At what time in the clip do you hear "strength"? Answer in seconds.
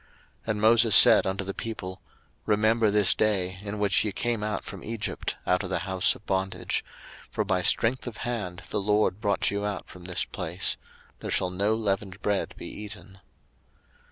7.61-8.07